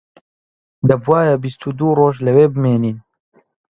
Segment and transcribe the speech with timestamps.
[0.89, 2.97] دەبوایە بیست و دوو ڕۆژ لەوێ بمێنین